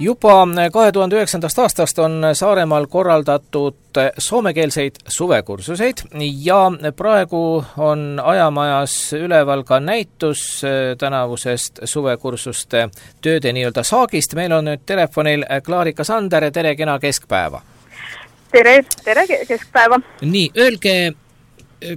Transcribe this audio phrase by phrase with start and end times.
[0.00, 6.02] juba kahe tuhande üheksandast aastast on Saaremaal korraldatud soomekeelseid suvekursuseid
[6.44, 10.62] ja praegu on Ajamajas üleval ka näitus
[10.98, 12.88] tänavusest suvekursuste
[13.22, 14.34] tööde nii-öelda saagist.
[14.34, 17.62] meil on nüüd telefonil Klaarika Sander, tere kena keskpäeva!
[18.52, 20.00] tere, tere keskpäeva!
[20.20, 21.12] nii, öelge,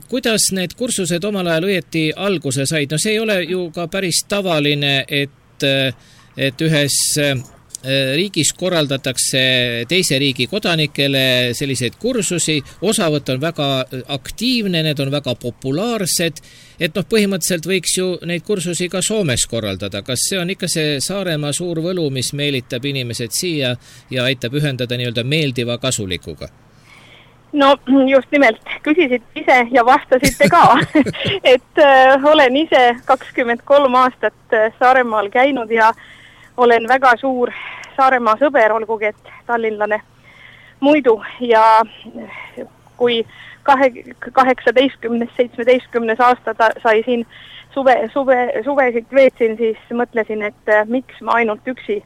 [0.08, 4.24] kuidas need kursused omal ajal õieti alguse said, no see ei ole ju ka päris
[4.30, 5.72] tavaline, et,
[6.38, 9.42] et ühes Äh, riigis korraldatakse
[9.88, 16.42] teise riigi kodanikele selliseid kursusi, osavõtt on väga äh, aktiivne, need on väga populaarsed,
[16.80, 21.00] et noh, põhimõtteliselt võiks ju neid kursusi ka Soomes korraldada, kas see on ikka see
[21.04, 23.76] Saaremaa suur võlu, mis meelitab inimesed siia
[24.12, 26.52] ja aitab ühendada nii-öelda meeldiva kasulikuga?
[27.54, 27.72] no
[28.06, 30.78] just nimelt, küsisite ise ja vastasite ka.
[31.56, 36.19] Et äh, olen ise kakskümmend kolm aastat äh, Saaremaal käinud ja äh,
[36.60, 37.52] olen väga suur
[37.96, 40.02] Saaremaa sõber, olgugi et tallinlane
[40.80, 41.18] muidu.
[41.40, 41.82] Ja
[42.98, 43.22] kui
[43.64, 43.92] kahe,
[44.32, 47.26] kaheksateistkümnes, seitsmeteistkümnes aasta ta sai siin
[47.74, 52.02] suve, suve, suvesid veetsin, siis mõtlesin, et äh, miks ma ainult üksi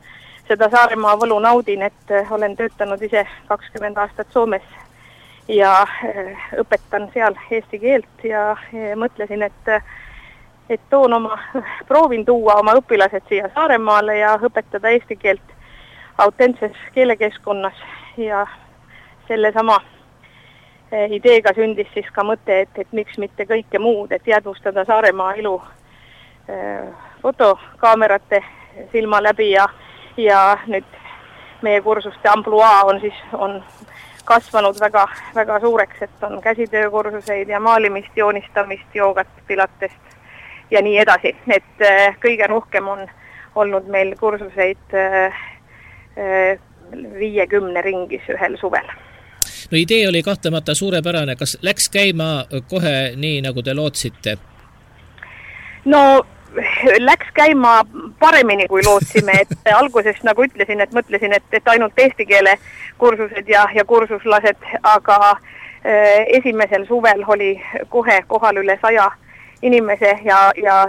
[0.48, 4.66] seda Saaremaa võlu naudin, et äh, olen töötanud ise kakskümmend aastat Soomes
[5.48, 8.54] ja äh, õpetan seal eesti keelt ja
[9.00, 9.74] mõtlesin, et
[10.70, 11.38] et toon oma,
[11.88, 15.54] proovin tuua oma õpilased siia Saaremaale ja õpetada eesti keelt
[16.18, 17.80] autentses keelekeskkonnas
[18.18, 18.46] ja
[19.28, 19.78] sellesama
[20.92, 25.34] eh, ideega sündis siis ka mõte, et, et miks mitte kõike muud, et jäädvustada Saaremaa
[25.42, 25.56] elu
[26.50, 28.44] äh, fotokaamerate
[28.92, 29.68] silma läbi ja,
[30.18, 31.00] ja nüüd
[31.62, 33.64] meie kursuste ampluaa on siis, on
[34.26, 40.13] kasvanud väga, väga suureks, et on käsitöökursuseid ja maalimist, joonistamist, joogat, pilatest
[40.74, 43.06] ja nii edasi, et äh, kõige rohkem on
[43.56, 45.42] olnud meil kursuseid äh,
[46.18, 46.60] äh,
[47.20, 48.88] viiekümne ringis ühel suvel.
[49.72, 54.38] no idee oli kahtlemata suurepärane, kas läks käima kohe nii, nagu te lootsite?
[55.86, 56.04] no
[57.00, 57.82] läks käima
[58.20, 62.58] paremini, kui lootsime, et alguses nagu ütlesin, et mõtlesin, et, et ainult eesti keele
[62.98, 67.56] kursused ja, ja kursuslased, aga äh, esimesel suvel oli
[67.90, 69.12] kohe kohal üle saja
[69.64, 70.88] inimese ja, ja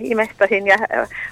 [0.00, 0.76] imestasin ja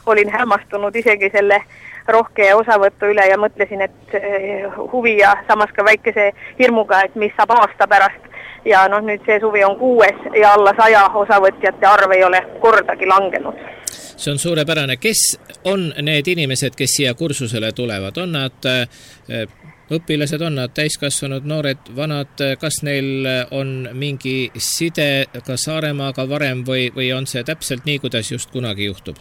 [0.06, 1.60] olin hämmastunud isegi selle
[2.08, 7.34] rohke osavõtu üle ja mõtlesin, et eh, huvi ja samas ka väikese hirmuga, et mis
[7.36, 8.28] saab aasta pärast.
[8.64, 13.06] ja noh, nüüd see suvi on kuues ja alla saja osavõtjate arv ei ole kordagi
[13.08, 13.56] langenud.
[13.90, 15.22] See on suurepärane, kes
[15.64, 19.46] on need inimesed, kes siia kursusele tulevad, on nad eh,
[19.90, 26.88] õpilased on nad täiskasvanud, noored, vanad, kas neil on mingi side ka Saaremaaga varem või,
[26.94, 29.18] või on see täpselt nii, kuidas just kunagi juhtub?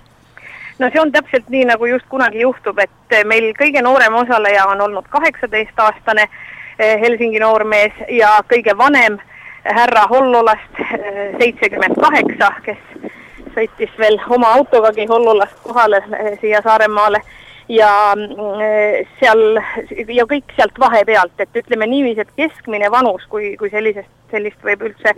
[0.80, 4.82] no see on täpselt nii, nagu just kunagi juhtub, et meil kõige noorem osaleja on
[4.82, 9.20] olnud kaheksateistaastane eh, Helsingi noormees ja kõige vanem
[9.64, 13.12] härra Hollolast, eh, seitsekümmend kaheksa, kes
[13.56, 17.22] sõitis veel oma autogagi Hollolast kohale eh, siia Saaremaale
[17.70, 19.60] ja mm, seal
[20.10, 24.88] ja kõik sealt vahepealt, et ütleme niiviisi, et keskmine vanus, kui, kui sellisest, sellist võib
[24.90, 25.14] üldse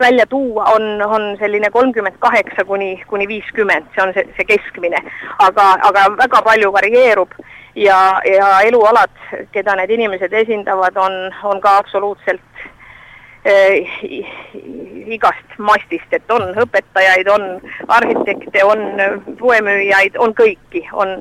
[0.00, 5.00] välja tuua, on, on selline kolmkümmend kaheksa kuni, kuni viiskümmend, see on see, see keskmine.
[5.38, 7.32] aga, aga väga palju varieerub
[7.74, 9.14] ja, ja elualad,
[9.52, 12.66] keda need inimesed esindavad, on, on ka absoluutselt
[15.06, 17.44] igast mastist, et on õpetajaid, on
[17.94, 18.82] arhitekte, on
[19.38, 21.20] poemüüjaid, on kõiki, on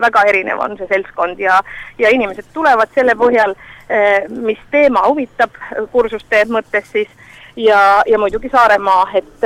[0.00, 1.60] väga erinev on see seltskond ja,
[1.98, 3.56] ja inimesed tulevad selle põhjal,
[4.46, 5.56] mis teema huvitab
[5.92, 7.20] kursuste mõttes siis.
[7.56, 9.44] Ja, ja muidugi Saaremaa, et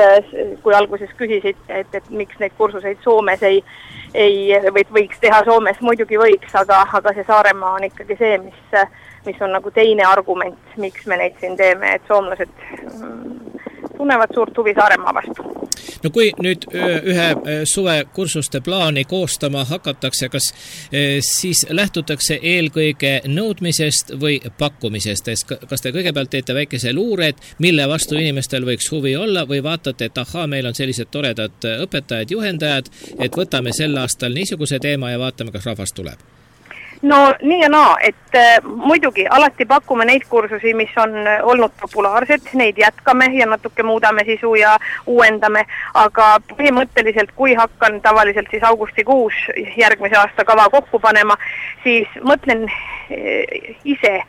[0.65, 3.59] kui alguses küsisid, et, et miks neid kursuseid Soomes ei,
[4.17, 8.79] ei, või võiks teha Soomes, muidugi võiks, aga, aga see Saaremaa on ikkagi see, mis
[9.27, 12.53] mis on nagu teine argument, miks me neid siin teeme, et soomlased
[12.93, 13.39] mm,
[13.99, 15.43] tunnevad suurt huvi Saaremaa vastu.
[16.03, 17.29] no kui nüüd ühe
[17.67, 20.53] suvekursuste plaani koostama hakatakse, kas
[21.31, 27.89] siis lähtutakse eelkõige nõudmisest või pakkumisest, et kas te kõigepealt teete väikese luure, et mille
[27.89, 32.91] vastu inimestel võiks huvi olla või vaatate, et ahaa, meil on sellised toredad õpetajad, juhendajad,
[33.19, 36.38] et võtame sel aastal niisuguse teema ja vaatame, kas rahvas tuleb
[37.03, 41.73] no nii ja naa, et äh, muidugi alati pakume neid kursusi, mis on äh, olnud
[41.81, 45.65] populaarsed, neid jätkame ja natuke muudame sisu ja uuendame,
[45.95, 49.35] aga põhimõtteliselt, kui hakkan tavaliselt siis augustikuus
[49.77, 51.37] järgmise aasta kava kokku panema,
[51.85, 54.27] siis mõtlen äh, ise äh,,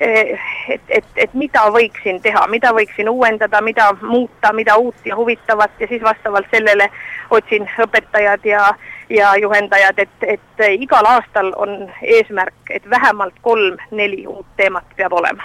[0.00, 5.74] et, et, et mida võiksin teha, mida võiksin uuendada, mida muuta, mida uut ja huvitavat.
[5.80, 6.88] Ja siis vastavalt sellele
[7.30, 8.68] otsin õpetajad ja
[9.10, 15.42] ja juhendajad, et, et igal aastal on eesmärk, et vähemalt kolm-neli uut teemat peab olema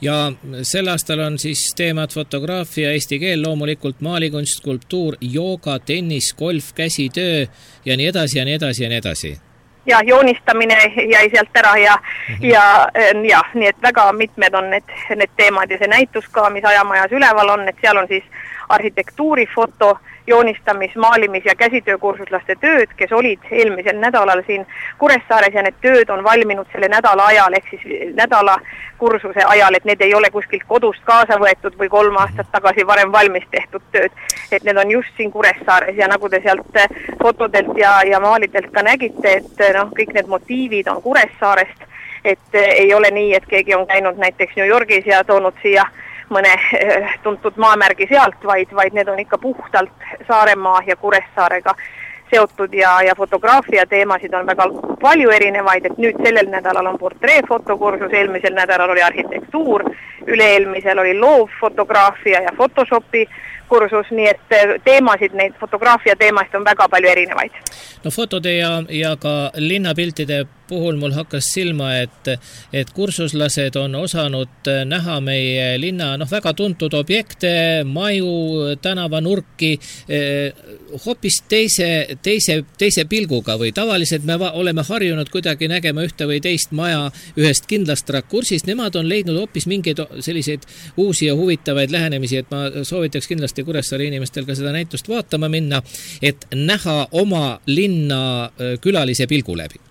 [0.00, 0.32] ja
[0.62, 7.46] sel aastal on siis teemad fotograafia, eesti keel, loomulikult maalikunst, skulptuur, jooga, tennis, golf, käsitöö
[7.84, 9.38] ja nii edasi ja nii edasi ja nii edasi
[9.88, 10.76] ja joonistamine
[11.12, 12.44] jäi sealt ära ja mm, -hmm.
[12.44, 12.88] ja,
[13.28, 14.84] ja nii et väga mitmed on need,
[15.16, 18.24] need teemad ja see näitus ka, mis Ajamajas üleval on, et seal on siis
[18.68, 24.66] arhitektuurifoto, joonistamis, maalimis- ja käsitöökursuslaste tööd, kes olid eelmisel nädalal siin
[24.98, 28.58] Kuressaares ja need tööd on valminud selle nädala ajal, ehk siis nädala
[28.98, 33.12] kursuse ajal, et need ei ole kuskilt kodust kaasa võetud või kolm aastat tagasi varem
[33.12, 34.12] valmis tehtud tööd.
[34.52, 36.80] et need on just siin Kuressaares ja nagu te sealt
[37.22, 41.84] fotodelt ja, ja maalidelt ka nägite, et noh, kõik need motiivid on Kuressaarest,
[42.24, 45.84] et ei ole nii, et keegi on käinud näiteks New Yorgis ja toonud siia
[46.30, 51.74] mõne eh, tuntud maamärgi sealt, vaid, vaid need on ikka puhtalt Saaremaa ja Kuressaarega
[52.30, 54.66] seotud ja, ja fotograafia teemasid on väga
[55.00, 59.84] palju erinevaid, et nüüd sellel nädalal on portreefotokursus, eelmisel nädalal oli arhitektuur,
[60.26, 63.24] üle-eelmisel oli loovfotograafia ja Photoshopi
[63.68, 67.58] kursus, nii et eh, teemasid, neid fotograafia teemasid on väga palju erinevaid.
[68.04, 72.30] no fotode ja, ja ka linnapiltide puhul mul hakkas silma, et,
[72.72, 77.50] et kursuslased on osanud näha meie linna noh, väga tuntud objekte,
[77.88, 79.72] maju, tänavanurki
[80.08, 80.52] eh,
[81.04, 86.72] hoopis teise, teise, teise pilguga või tavaliselt me oleme harjunud kuidagi nägema ühte või teist
[86.76, 90.66] maja ühest kindlast rakursist, nemad on leidnud hoopis mingeid selliseid
[90.96, 95.82] uusi ja huvitavaid lähenemisi, et ma soovitaks kindlasti Kuressaare inimestel ka seda näitust vaatama minna,
[96.22, 98.22] et näha oma linna
[98.58, 99.87] eh, külalise pilgu läbi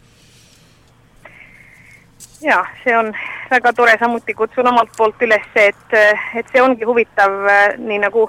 [2.42, 3.14] jaa, see on
[3.52, 5.96] väga tore, samuti kutsun omalt poolt üles, et,
[6.36, 7.34] et see ongi huvitav,
[7.78, 8.28] nii nagu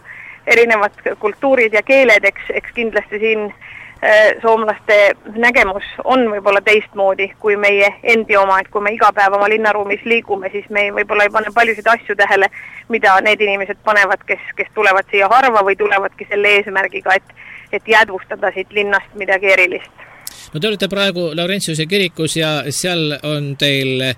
[0.48, 4.98] erinevad kultuurid ja keeled, eks, eks kindlasti siin äh, soomlaste
[5.36, 10.04] nägemus on võib-olla teistmoodi kui meie endi oma, et kui me iga päev oma linnaruumis
[10.08, 12.48] liigume, siis me võib-olla ei pane paljusid asju tähele,
[12.88, 17.84] mida need inimesed panevad, kes, kes tulevad siia harva või tulevadki selle eesmärgiga, et et
[17.84, 20.07] jäädvustada siit linnast midagi erilist
[20.52, 24.16] no te olete praegu Laurentiuse kirikus ja seal on teil eh,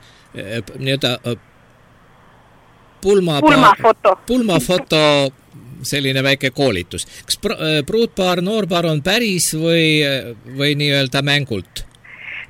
[0.78, 1.36] nii-öelda eh,
[3.02, 5.04] pulma pulmafoto, pulmafoto
[5.82, 7.06] selline väike koolitus.
[7.26, 10.00] kas eh, pruutpaar, noorpaar on päris või,
[10.56, 11.89] või nii-öelda mängult?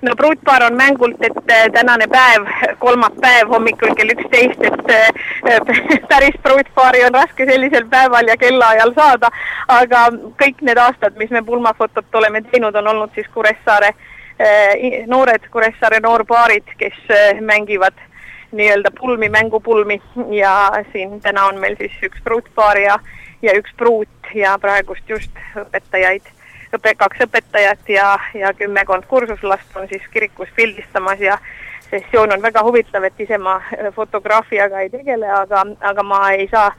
[0.02, 2.46] No pruutpaar on mängult, et äh, tänane päev,
[2.78, 9.30] kolmapäev hommikul kell üksteist, et äh, päris pruutpaari on raske sellisel päeval ja kellaajal saada,
[9.68, 10.06] aga
[10.42, 16.00] kõik need aastad, mis me pulmafotot oleme teinud, on olnud siis Kuressaare äh, noored Kuressaare
[16.00, 17.04] noorpaarid, kes
[17.40, 18.06] mängivad
[18.52, 20.00] nii-öelda pulmi, mängupulmi
[20.34, 22.98] ja siin täna on meil siis üks pruutpaar ja,
[23.42, 26.26] ja üks pruut ja praegust just õpetajaid
[26.76, 31.38] õpe, kaks õpetajat ja, ja kümmekond kursuslast on siis kirikus pildistamas ja
[31.90, 33.60] sessioon on väga huvitav, et ise ma
[33.94, 36.70] fotograafiaga ei tegele, aga, aga ma ei saa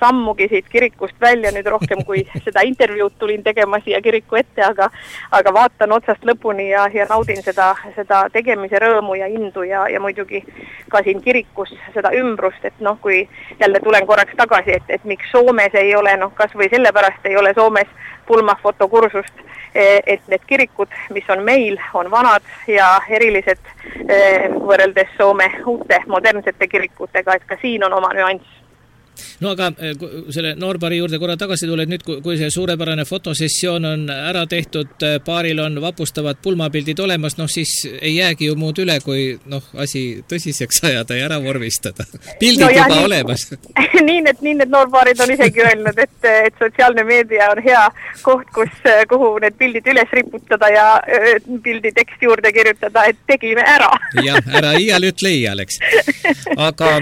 [0.00, 4.88] sammugi siit kirikust välja nüüd rohkem, kui seda intervjuud tulin tegema siia kiriku ette, aga
[5.38, 10.00] aga vaatan otsast lõpuni ja, ja naudin seda, seda tegemise rõõmu ja indu ja, ja
[10.00, 10.42] muidugi
[10.92, 13.22] ka siin kirikus seda ümbrust, et noh, kui
[13.60, 17.36] jälle tulen korraks tagasi, et, et miks Soomes ei ole noh, kas või sellepärast ei
[17.36, 19.44] ole Soomes pulmafotokursust,
[19.74, 23.72] e, et need kirikud, mis on meil, on vanad ja erilised
[24.08, 24.18] e,
[24.58, 28.63] võrreldes Soome uute modernsete kirikutega, et ka siin on oma nüanss
[29.40, 29.94] no aga eh,
[30.34, 35.18] selle noorpaari juurde korra tagasi tulles, nüüd kui see suurepärane fotosessioon on ära tehtud, eh,
[35.24, 40.04] paaril on vapustavad pulmapildid olemas, noh siis ei jäägi ju muud üle, kui noh, asi
[40.30, 42.06] tõsiseks ajada ja ära vormistada.
[42.40, 43.46] pildid no, juba nii, olemas
[44.08, 47.84] nii need, nii need noorpaarid on isegi öelnud, et, et sotsiaalne meedia on hea
[48.22, 48.74] koht, kus,
[49.10, 50.86] kuhu need pildid üles riputada ja
[51.64, 53.90] pildi tekst juurde kirjutada, et tegime ära
[54.24, 55.80] jah, ära iial ütle iial, eks.
[56.68, 56.92] aga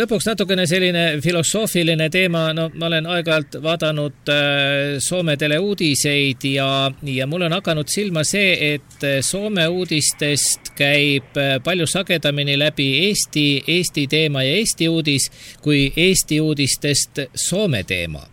[0.00, 7.26] lõpuks natukene selline filosoofiline teema, no ma olen aeg-ajalt vaadanud äh, Soome teleuudiseid ja, ja
[7.26, 13.64] mul on hakanud silma see, et äh, Soome uudistest käib äh, palju sagedamini läbi Eesti,
[13.66, 15.30] Eesti teema ja Eesti uudis,
[15.62, 18.26] kui Eesti uudistest Soome teema.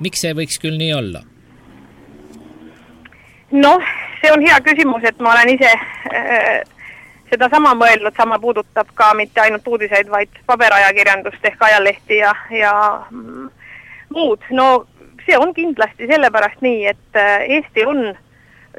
[0.00, 1.22] miks see võiks küll nii olla?
[3.54, 3.90] noh,
[4.20, 6.73] see on hea küsimus, et ma olen ise äh,
[7.34, 12.74] sedasama mõelnud, sama puudutab ka mitte ainult uudiseid, vaid paberajakirjandust ehk ajalehti ja, ja
[13.10, 13.48] mm,
[14.14, 14.46] muud.
[14.50, 14.86] no
[15.26, 18.06] see on kindlasti sellepärast nii, et äh, Eesti on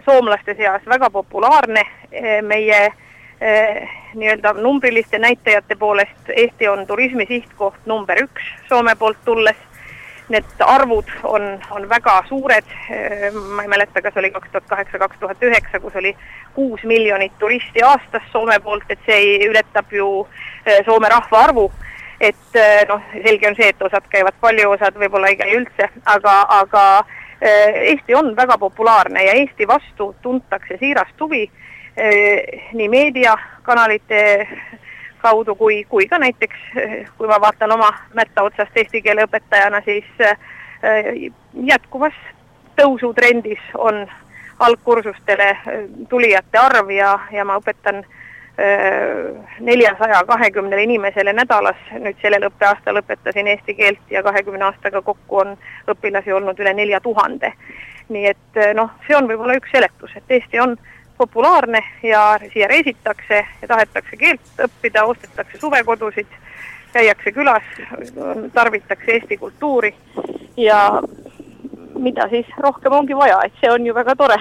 [0.05, 7.85] soomlaste seas väga populaarne, äh, meie äh, nii-öelda numbriliste näitajate poolest Eesti on turismi sihtkoht
[7.85, 9.57] number üks Soome poolt tulles
[10.29, 12.69] need arvud on, on väga suured,
[13.55, 16.15] ma ei mäleta, kas oli kaks tuhat kaheksa, kaks tuhat üheksa, kus oli
[16.55, 20.27] kuus miljonit turisti aastas Soome poolt, et see ületab ju
[20.85, 21.71] Soome rahvaarvu.
[22.19, 26.35] Et noh, selge on see, et osad käivad palju, osad võib-olla ei käi üldse, aga,
[26.61, 26.83] aga
[27.45, 31.43] Eesti on väga populaarne ja Eesti vastu tuntakse siirast huvi
[32.73, 34.21] nii meediakanalite
[35.25, 36.61] kaudu kui, kui ka näiteks,
[37.17, 40.05] kui ma vaatan oma mätta otsast eesti keele õpetajana, siis
[41.65, 42.17] jätkuvas
[42.77, 44.05] tõusutrendis on
[44.59, 45.55] algkursustele
[46.09, 48.03] tulijate arv ja, ja ma õpetan
[49.59, 55.57] neljasaja kahekümnele inimesele nädalas, nüüd sellel õppeaastal õpetasin eesti keelt ja kahekümne aastaga kokku on
[55.91, 57.51] õpilasi olnud üle nelja tuhande.
[58.09, 60.75] nii et noh, see on võib-olla üks seletus, et Eesti on
[61.17, 66.27] populaarne ja siia reisitakse ja tahetakse keelt õppida, ostetakse suvekodusid,
[66.93, 67.63] käiakse külas,
[68.53, 69.95] tarvitakse Eesti kultuuri
[70.57, 71.01] ja
[71.99, 74.39] mida siis rohkem ongi vaja, et see on ju väga tore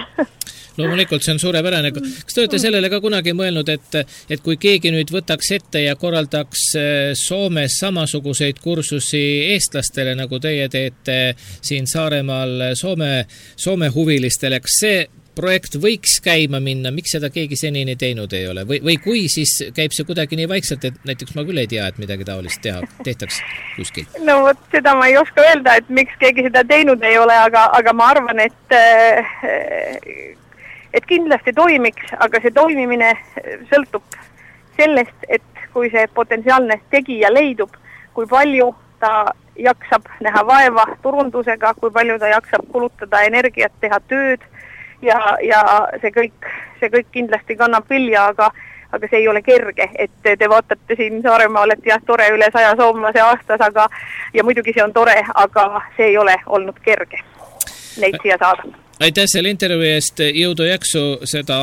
[0.77, 1.91] loomulikult, see on suurepärane.
[1.91, 3.97] kas te olete sellele ka kunagi mõelnud, et,
[4.29, 9.23] et kui keegi nüüd võtaks ette ja korraldaks äh, Soomes samasuguseid kursusi
[9.55, 15.05] eestlastele, nagu teie teete siin Saaremaal Soome, Soome huvilistele, kas see
[15.35, 19.57] projekt võiks käima minna, miks seda keegi senini teinud ei ole või, või kui, siis
[19.75, 22.81] käib see kuidagi nii vaikselt, et näiteks ma küll ei tea, et midagi taolist teha,
[23.03, 23.41] tehtaks
[23.75, 24.07] kuskil?
[24.25, 27.67] no vot, seda ma ei oska öelda, et miks keegi seda teinud ei ole, aga,
[27.77, 28.77] aga ma arvan, et
[30.95, 33.11] et kindlasti toimiks, aga see toimimine
[33.71, 34.19] sõltub
[34.79, 37.73] sellest, et kui see potentsiaalne tegija leidub,
[38.15, 44.43] kui palju ta jaksab näha vaeva turundusega, kui palju ta jaksab kulutada energiat, teha tööd
[45.05, 45.61] ja, ja
[46.01, 46.47] see kõik,
[46.79, 48.51] see kõik kindlasti kannab vilja, aga
[48.95, 52.75] aga see ei ole kerge, et te vaatate siin Saaremaal, et jah, tore üle saja
[52.79, 53.89] soomlase aastas, aga
[54.33, 55.65] ja muidugi see on tore, aga
[55.97, 57.19] see ei ole olnud kerge
[57.99, 58.63] neid siia saada.
[58.99, 61.59] aitäh selle intervjuu eest, jõudu, jaksu seda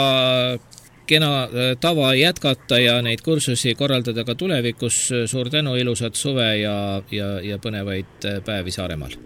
[1.07, 5.09] kena äh, tava jätkata ja neid kursusi korraldada ka tulevikus.
[5.27, 9.17] suur tänu, ilusat suve ja, ja, ja põnevaid äh, päevi Saaremaal!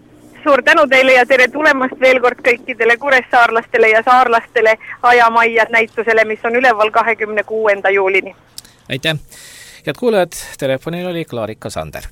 [0.47, 4.77] Suur tänu teile ja tere tulemast veel kord kõikidele kuressaarlastele ja saarlastele
[5.09, 8.35] Ajamajja näitusele, mis on üleval kahekümne kuuenda juulini.
[8.89, 9.19] aitäh!
[9.87, 12.07] head kuulajad, telefonil oli Klaarika Sander